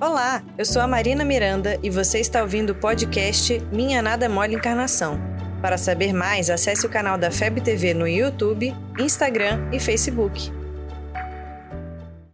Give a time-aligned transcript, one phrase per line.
[0.00, 4.56] Olá, eu sou a Marina Miranda e você está ouvindo o podcast Minha Nada Mole
[4.56, 5.20] Encarnação.
[5.62, 10.52] Para saber mais, acesse o canal da FEB TV no YouTube, Instagram e Facebook.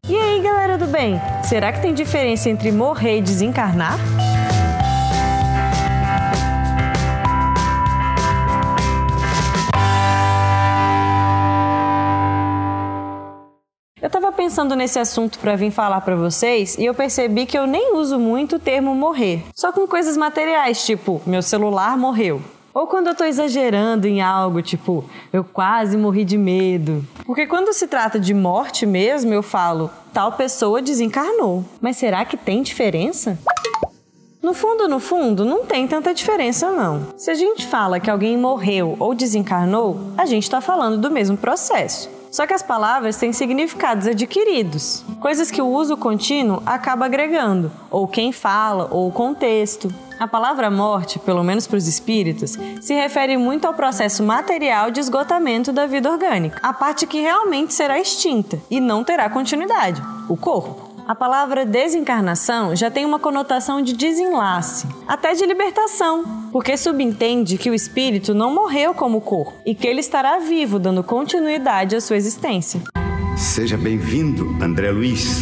[0.09, 1.21] E aí, galera do bem?
[1.45, 3.99] Será que tem diferença entre morrer e desencarnar?
[14.11, 17.65] Eu estava pensando nesse assunto para vir falar para vocês e eu percebi que eu
[17.65, 22.43] nem uso muito o termo morrer, só com coisas materiais, tipo meu celular morreu.
[22.75, 27.07] Ou quando eu tô exagerando em algo, tipo, eu quase morri de medo.
[27.25, 31.65] Porque quando se trata de morte mesmo, eu falo, tal pessoa desencarnou.
[31.81, 33.39] Mas será que tem diferença?
[34.43, 37.07] No fundo, no fundo, não tem tanta diferença não.
[37.17, 41.37] Se a gente fala que alguém morreu ou desencarnou, a gente está falando do mesmo
[41.37, 42.20] processo.
[42.31, 48.07] Só que as palavras têm significados adquiridos, coisas que o uso contínuo acaba agregando, ou
[48.07, 49.93] quem fala, ou o contexto.
[50.19, 55.01] A palavra morte, pelo menos para os espíritos, se refere muito ao processo material de
[55.01, 60.37] esgotamento da vida orgânica, a parte que realmente será extinta e não terá continuidade, o
[60.37, 60.90] corpo.
[61.07, 67.71] A palavra desencarnação já tem uma conotação de desenlace, até de libertação, porque subentende que
[67.71, 72.01] o espírito não morreu como o corpo e que ele estará vivo, dando continuidade à
[72.01, 72.81] sua existência.
[73.37, 75.41] Seja bem-vindo, André Luiz.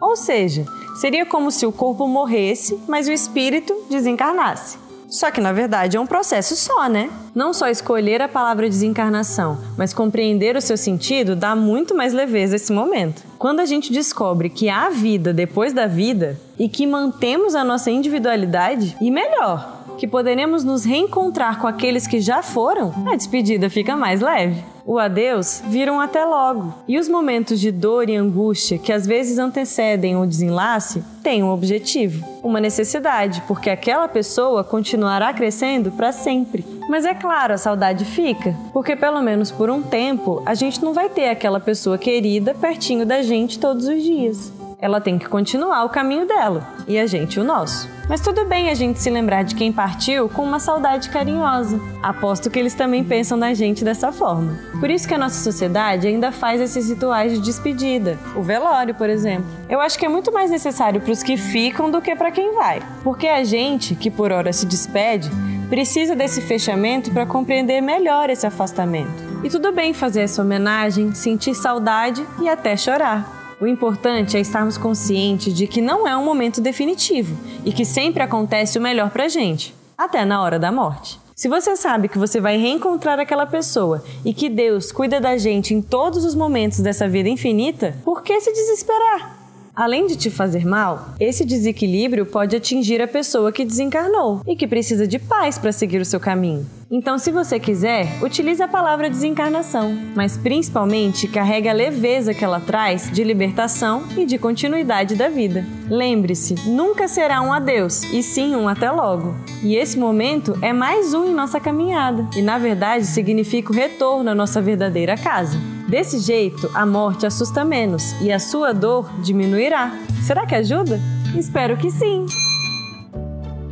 [0.00, 0.64] Ou seja,
[1.00, 4.89] seria como se o corpo morresse, mas o espírito desencarnasse.
[5.10, 7.10] Só que na verdade é um processo só, né?
[7.34, 12.54] Não só escolher a palavra desencarnação, mas compreender o seu sentido dá muito mais leveza
[12.54, 13.22] esse momento.
[13.36, 17.90] Quando a gente descobre que há vida depois da vida e que mantemos a nossa
[17.90, 23.94] individualidade, e melhor, que poderemos nos reencontrar com aqueles que já foram, a despedida fica
[23.94, 24.64] mais leve.
[24.86, 26.72] O adeus vira um até logo.
[26.88, 31.50] E os momentos de dor e angústia que às vezes antecedem o desenlace têm um
[31.50, 36.64] objetivo, uma necessidade, porque aquela pessoa continuará crescendo para sempre.
[36.88, 40.94] Mas é claro, a saudade fica, porque pelo menos por um tempo a gente não
[40.94, 45.84] vai ter aquela pessoa querida pertinho da gente todos os dias ela tem que continuar
[45.84, 47.88] o caminho dela e a gente o nosso.
[48.08, 51.80] Mas tudo bem a gente se lembrar de quem partiu com uma saudade carinhosa.
[52.02, 54.58] Aposto que eles também pensam na gente dessa forma.
[54.80, 59.08] Por isso que a nossa sociedade ainda faz esses rituais de despedida, o velório, por
[59.08, 59.46] exemplo.
[59.68, 62.54] Eu acho que é muito mais necessário para os que ficam do que para quem
[62.54, 65.30] vai, porque a gente, que por hora se despede,
[65.68, 69.30] precisa desse fechamento para compreender melhor esse afastamento.
[69.44, 73.39] E tudo bem fazer essa homenagem, sentir saudade e até chorar.
[73.60, 78.22] O importante é estarmos conscientes de que não é um momento definitivo e que sempre
[78.22, 81.20] acontece o melhor pra gente, até na hora da morte.
[81.36, 85.74] Se você sabe que você vai reencontrar aquela pessoa e que Deus cuida da gente
[85.74, 89.38] em todos os momentos dessa vida infinita, por que se desesperar?
[89.76, 94.66] Além de te fazer mal, esse desequilíbrio pode atingir a pessoa que desencarnou e que
[94.66, 96.66] precisa de paz para seguir o seu caminho.
[96.92, 102.58] Então, se você quiser, utilize a palavra desencarnação, mas principalmente carregue a leveza que ela
[102.58, 105.64] traz de libertação e de continuidade da vida.
[105.88, 109.36] Lembre-se, nunca será um adeus, e sim um até logo.
[109.62, 114.28] E esse momento é mais um em nossa caminhada, e na verdade significa o retorno
[114.28, 115.56] à nossa verdadeira casa.
[115.88, 119.96] Desse jeito, a morte assusta menos e a sua dor diminuirá.
[120.26, 120.98] Será que ajuda?
[121.38, 122.26] Espero que sim!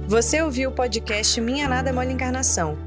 [0.07, 2.87] Você ouviu o podcast Minha Nada Mole Encarnação